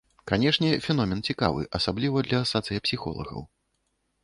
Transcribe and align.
Канешне, 0.29 0.69
феномен 0.85 1.21
цікавы, 1.33 1.67
асабліва 1.81 2.25
для 2.29 2.41
сацыяпсіхолагаў. 2.55 3.41